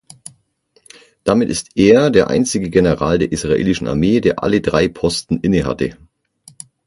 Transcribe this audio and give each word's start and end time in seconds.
Damit 1.23 1.51
ist 1.51 1.77
er 1.77 2.09
der 2.09 2.27
einzige 2.27 2.71
General 2.71 3.19
der 3.19 3.31
israelischen 3.31 3.85
Armee, 3.87 4.19
der 4.19 4.41
alle 4.41 4.59
drei 4.59 4.87
Posten 4.87 5.37
innehatte. 5.41 5.95